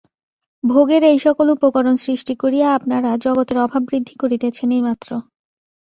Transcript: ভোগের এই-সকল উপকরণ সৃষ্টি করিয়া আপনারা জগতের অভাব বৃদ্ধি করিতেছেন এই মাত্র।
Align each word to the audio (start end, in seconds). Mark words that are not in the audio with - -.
ভোগের 0.63 1.03
এই-সকল 1.03 1.47
উপকরণ 1.49 1.95
সৃষ্টি 2.05 2.33
করিয়া 2.35 2.67
আপনারা 2.77 3.09
জগতের 3.23 3.57
অভাব 3.57 3.81
বৃদ্ধি 3.89 4.15
করিতেছেন 4.21 4.69
এই 4.71 4.83
মাত্র। 4.87 5.09